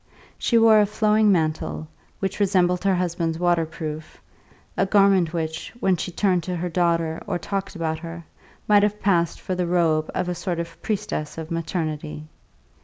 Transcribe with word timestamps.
She 0.39 0.57
wore 0.57 0.81
a 0.81 0.87
flowing 0.87 1.31
mantle, 1.31 1.87
which 2.17 2.39
resembled 2.39 2.83
her 2.83 2.95
husband's 2.95 3.37
waterproof 3.37 4.19
a 4.75 4.87
garment 4.87 5.31
which, 5.31 5.71
when 5.79 5.95
she 5.95 6.11
turned 6.11 6.41
to 6.45 6.55
her 6.55 6.69
daughter 6.69 7.21
or 7.27 7.37
talked 7.37 7.75
about 7.75 7.99
her, 7.99 8.25
might 8.67 8.81
have 8.81 8.99
passed 8.99 9.39
for 9.39 9.53
the 9.53 9.67
robe 9.67 10.09
of 10.15 10.27
a 10.27 10.33
sort 10.33 10.59
of 10.59 10.81
priestess 10.81 11.37
of 11.37 11.51
maternity. 11.51 12.25